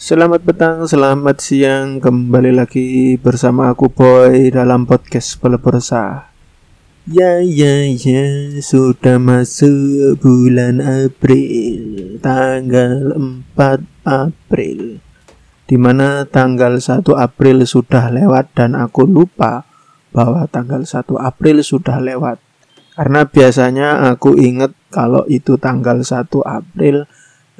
[0.00, 6.32] Selamat petang, selamat siang, kembali lagi bersama aku Boy dalam podcast Pelepersa.
[7.04, 15.04] Ya ya ya, sudah masuk bulan April, tanggal 4 April.
[15.68, 19.68] Di mana tanggal 1 April sudah lewat dan aku lupa
[20.16, 22.40] bahwa tanggal 1 April sudah lewat.
[22.96, 27.04] Karena biasanya aku inget kalau itu tanggal 1 April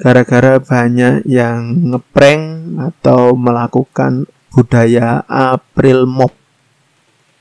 [0.01, 6.33] gara-gara banyak yang ngeprank atau melakukan budaya April Mop.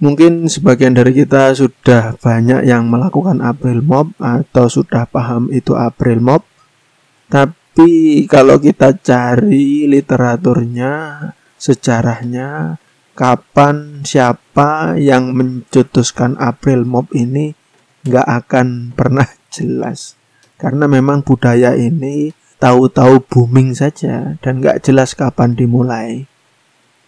[0.01, 6.21] Mungkin sebagian dari kita sudah banyak yang melakukan April Mop atau sudah paham itu April
[6.21, 6.45] Mop.
[7.33, 11.17] Tapi kalau kita cari literaturnya,
[11.57, 12.77] sejarahnya,
[13.17, 17.57] kapan siapa yang mencetuskan April Mop ini
[18.05, 20.21] nggak akan pernah jelas.
[20.61, 26.29] Karena memang budaya ini tahu-tahu booming saja dan nggak jelas kapan dimulai.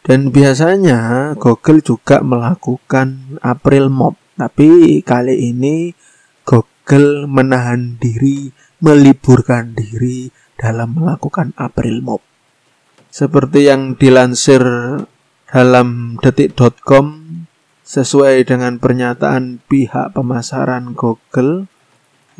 [0.03, 5.95] Dan biasanya Google juga melakukan April Mop, tapi kali ini
[6.43, 8.51] Google menahan diri,
[8.83, 10.27] meliburkan diri
[10.59, 12.23] dalam melakukan April Mop.
[13.13, 14.65] Seperti yang dilansir
[15.47, 17.23] dalam detik.com
[17.87, 21.69] sesuai dengan pernyataan pihak pemasaran Google,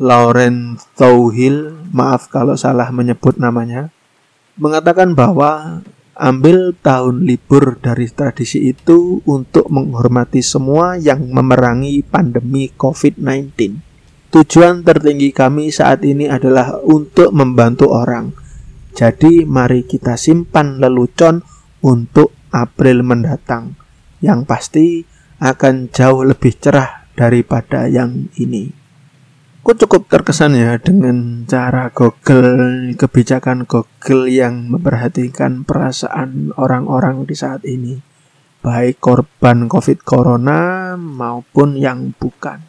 [0.03, 3.87] Lauren Tauhil, maaf kalau salah menyebut namanya,
[4.59, 5.79] mengatakan bahwa
[6.19, 13.79] ambil tahun libur dari tradisi itu untuk menghormati semua yang memerangi pandemi COVID-19.
[14.27, 18.35] Tujuan tertinggi kami saat ini adalah untuk membantu orang.
[18.91, 21.39] Jadi mari kita simpan lelucon
[21.79, 23.79] untuk April mendatang.
[24.19, 24.87] Yang pasti
[25.39, 28.82] akan jauh lebih cerah daripada yang ini.
[29.63, 37.63] Aku cukup terkesan ya dengan cara Google, kebijakan Google yang memperhatikan perasaan orang-orang di saat
[37.63, 37.95] ini.
[38.59, 42.59] Baik korban COVID Corona maupun yang bukan.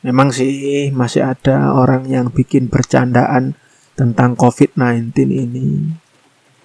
[0.00, 3.60] Memang sih masih ada orang yang bikin bercandaan
[3.92, 5.92] tentang COVID-19 ini.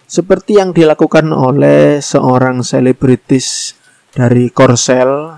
[0.07, 3.75] Seperti yang dilakukan oleh seorang selebritis
[4.15, 5.35] dari Korsel.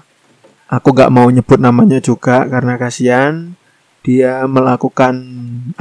[0.69, 3.57] Aku gak mau nyebut namanya juga karena kasihan
[4.05, 5.17] dia melakukan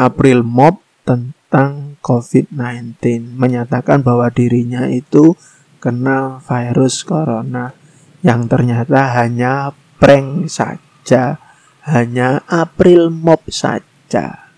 [0.00, 5.36] April Mop tentang COVID-19, menyatakan bahwa dirinya itu
[5.76, 7.76] kena virus corona
[8.24, 11.36] yang ternyata hanya prank saja,
[11.84, 14.48] hanya April Mop saja.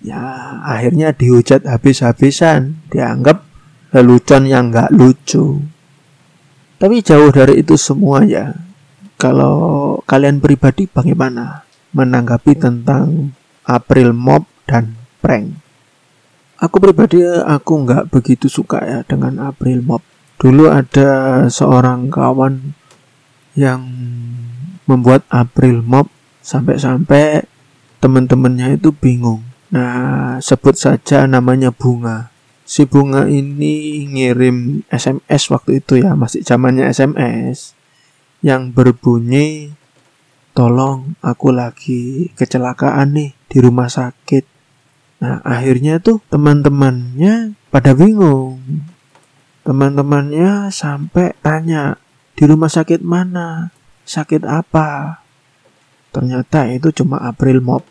[0.00, 0.22] Ya,
[0.62, 3.42] akhirnya dihujat habis-habisan, dianggap
[3.90, 5.60] lelucon yang nggak lucu.
[6.80, 8.54] Tapi jauh dari itu semua ya.
[9.20, 11.68] Kalau kalian pribadi bagaimana?
[11.90, 13.34] Menanggapi tentang
[13.66, 15.58] April Mop dan prank.
[16.60, 20.04] Aku pribadi aku nggak begitu suka ya dengan April Mop.
[20.40, 22.76] Dulu ada seorang kawan
[23.56, 23.80] yang
[24.84, 26.08] membuat April Mop
[26.40, 27.44] sampai-sampai
[28.00, 29.44] teman-temannya itu bingung.
[29.70, 32.32] Nah, sebut saja namanya Bunga.
[32.66, 37.74] Si Bunga ini ngirim SMS waktu itu ya, masih zamannya SMS
[38.40, 39.74] yang berbunyi
[40.52, 44.44] tolong aku lagi kecelakaan nih di rumah sakit.
[45.20, 48.60] Nah akhirnya tuh teman-temannya pada bingung.
[49.64, 52.00] Teman-temannya sampai tanya
[52.34, 53.74] di rumah sakit mana,
[54.08, 55.20] sakit apa.
[56.10, 57.84] Ternyata itu cuma April Mop.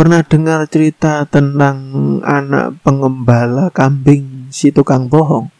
[0.00, 1.76] Pernah dengar cerita tentang
[2.24, 5.52] anak pengembala kambing si tukang bohong?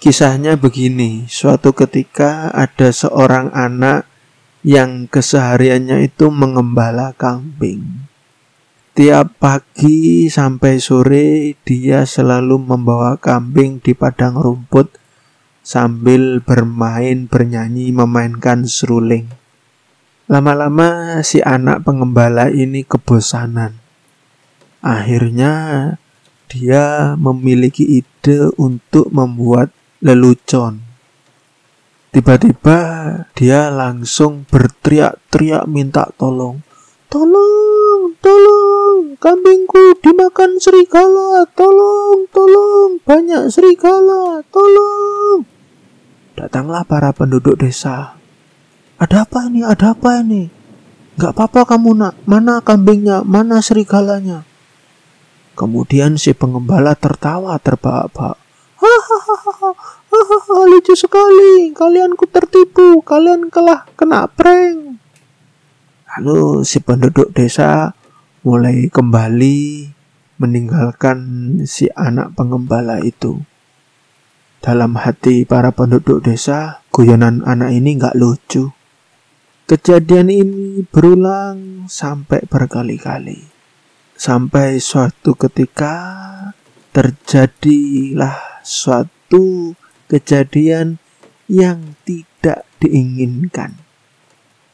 [0.00, 4.07] Kisahnya begini, suatu ketika ada seorang anak
[4.68, 8.04] yang kesehariannya itu mengembala kambing.
[8.92, 14.92] Tiap pagi sampai sore dia selalu membawa kambing di padang rumput
[15.64, 19.32] sambil bermain, bernyanyi, memainkan seruling.
[20.28, 23.80] Lama-lama si anak pengembala ini kebosanan.
[24.84, 25.96] Akhirnya
[26.52, 29.72] dia memiliki ide untuk membuat
[30.04, 30.87] lelucon
[32.08, 32.78] Tiba-tiba
[33.36, 36.64] dia langsung berteriak-teriak minta tolong.
[37.12, 45.44] Tolong, tolong, kambingku dimakan serigala, tolong, tolong, banyak serigala, tolong.
[46.32, 48.16] Datanglah para penduduk desa.
[48.96, 49.60] Ada apa ini?
[49.64, 50.48] Ada apa ini?
[51.20, 54.48] Gak apa-apa kamu nak, mana kambingnya, mana serigalanya?
[55.58, 58.38] Kemudian si pengembala tertawa terbahak-bahak.
[60.18, 61.70] Hahaha, lucu sekali.
[61.70, 62.98] Kalian ku tertipu.
[63.06, 64.98] Kalian telah kena prank.
[66.10, 67.94] Lalu si penduduk desa
[68.42, 69.86] mulai kembali
[70.42, 71.18] meninggalkan
[71.70, 73.38] si anak pengembala itu.
[74.58, 78.74] Dalam hati para penduduk desa, guyonan anak ini nggak lucu.
[79.70, 83.46] Kejadian ini berulang sampai berkali-kali.
[84.18, 85.94] Sampai suatu ketika
[86.90, 90.96] terjadilah suatu kejadian
[91.48, 93.76] yang tidak diinginkan.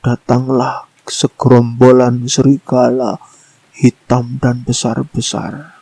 [0.01, 3.21] Datanglah segerombolan serigala
[3.75, 5.75] hitam dan besar-besar.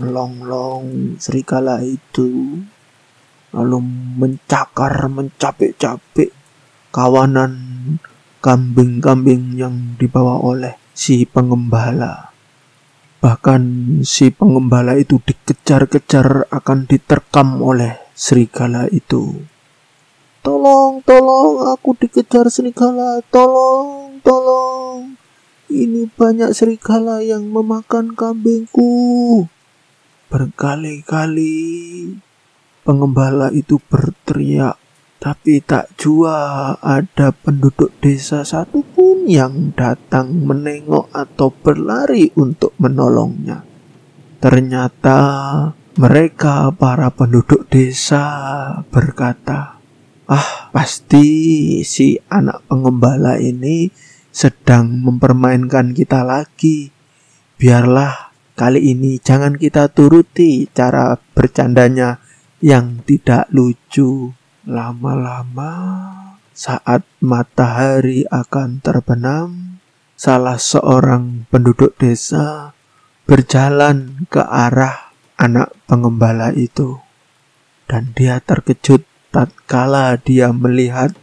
[0.00, 2.60] Melonglong serigala itu
[3.50, 3.78] lalu
[4.16, 6.32] mencakar mencapik-capik
[6.94, 7.52] kawanan
[8.40, 12.29] kambing-kambing yang dibawa oleh si pengembala.
[13.20, 13.62] Bahkan
[14.00, 19.44] si pengembala itu dikejar-kejar akan diterkam oleh serigala itu.
[20.40, 23.20] Tolong, tolong, aku dikejar serigala.
[23.28, 25.20] Tolong, tolong.
[25.68, 29.44] Ini banyak serigala yang memakan kambingku.
[30.32, 31.60] Berkali-kali
[32.88, 34.80] pengembala itu berteriak
[35.20, 43.60] tapi tak jua ada penduduk desa satupun yang datang menengok atau berlari untuk menolongnya.
[44.40, 45.20] Ternyata
[46.00, 48.24] mereka para penduduk desa
[48.88, 49.76] berkata,
[50.24, 51.28] "Ah, pasti
[51.84, 53.92] si anak pengembala ini
[54.32, 56.88] sedang mempermainkan kita lagi.
[57.60, 62.16] Biarlah kali ini jangan kita turuti cara bercandanya
[62.64, 64.39] yang tidak lucu."
[64.70, 65.74] Lama-lama,
[66.54, 69.82] saat matahari akan terbenam,
[70.14, 72.70] salah seorang penduduk desa
[73.26, 77.02] berjalan ke arah anak pengembala itu,
[77.90, 79.02] dan dia terkejut
[79.34, 81.18] tatkala dia melihat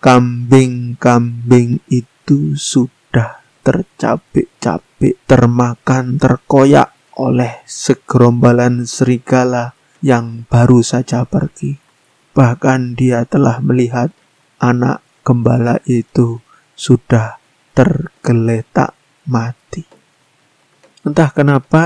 [0.00, 11.79] kambing-kambing itu sudah tercapik-capik, termakan, terkoyak oleh segerombolan serigala yang baru saja pergi.
[12.40, 14.08] Bahkan dia telah melihat
[14.56, 16.40] anak gembala itu
[16.72, 17.36] sudah
[17.76, 18.96] tergeletak
[19.28, 19.84] mati.
[21.04, 21.84] Entah kenapa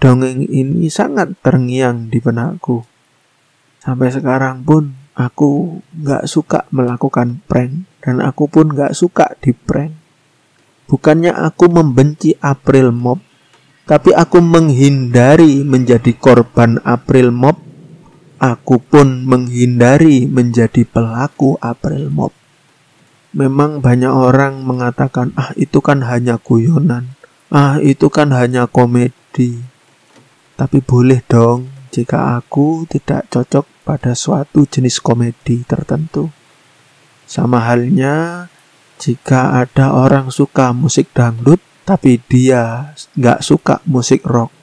[0.00, 2.80] dongeng ini sangat terngiang di benakku.
[3.84, 9.92] Sampai sekarang pun aku gak suka melakukan prank dan aku pun gak suka di prank.
[10.88, 13.20] Bukannya aku membenci April Mop,
[13.84, 17.69] tapi aku menghindari menjadi korban April Mop
[18.40, 22.32] Aku pun menghindari menjadi pelaku April Mop.
[23.36, 27.20] Memang banyak orang mengatakan, "Ah, itu kan hanya guyonan.
[27.52, 29.60] Ah, itu kan hanya komedi."
[30.56, 36.32] Tapi boleh dong jika aku tidak cocok pada suatu jenis komedi tertentu.
[37.28, 38.48] Sama halnya
[38.96, 44.59] jika ada orang suka musik dangdut, tapi dia nggak suka musik rock.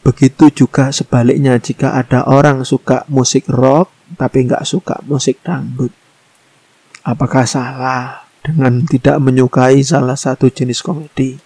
[0.00, 5.92] Begitu juga sebaliknya jika ada orang suka musik rock tapi nggak suka musik dangdut.
[7.04, 11.36] Apakah salah dengan tidak menyukai salah satu jenis komedi?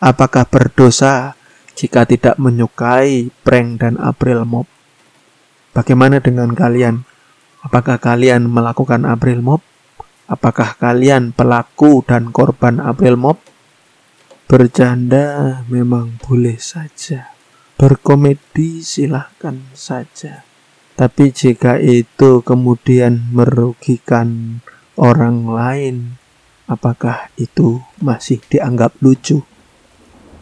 [0.00, 1.36] Apakah berdosa
[1.76, 4.64] jika tidak menyukai prank dan April Mop?
[5.76, 7.04] Bagaimana dengan kalian?
[7.60, 9.60] Apakah kalian melakukan April Mop?
[10.24, 13.44] Apakah kalian pelaku dan korban April Mop?
[14.48, 17.39] Bercanda memang boleh saja
[17.80, 20.44] berkomedi silahkan saja.
[21.00, 24.60] Tapi jika itu kemudian merugikan
[25.00, 25.96] orang lain,
[26.68, 29.40] apakah itu masih dianggap lucu?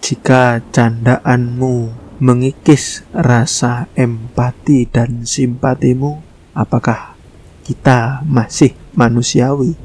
[0.02, 6.18] Jika candaanmu mengikis rasa empati dan simpatimu,
[6.58, 7.14] apakah
[7.62, 9.78] kita masih manusiawi?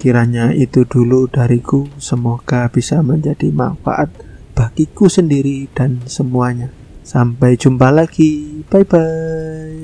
[0.00, 4.08] Kiranya itu dulu dariku, semoga bisa menjadi manfaat
[4.56, 6.77] bagiku sendiri dan semuanya.
[7.08, 8.60] Sampai jumpa lagi.
[8.68, 9.77] Bye bye.